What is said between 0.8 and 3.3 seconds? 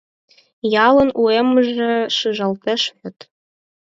—Ялын уэммыже шижалтеш вет?